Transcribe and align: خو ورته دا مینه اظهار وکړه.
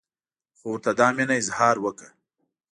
خو 0.57 0.65
ورته 0.71 0.91
دا 0.99 1.07
مینه 1.15 1.35
اظهار 1.41 1.75
وکړه. 1.81 2.09